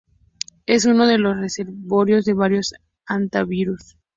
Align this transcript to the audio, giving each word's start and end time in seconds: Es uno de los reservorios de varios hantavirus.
Es 0.65 0.85
uno 0.85 1.05
de 1.05 1.19
los 1.19 1.37
reservorios 1.37 2.25
de 2.25 2.33
varios 2.33 2.73
hantavirus. 3.05 3.97